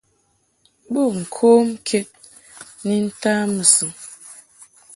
[0.91, 2.07] Bo ŋkom ked
[2.85, 3.91] ni ntaʼ bɨsɨŋ.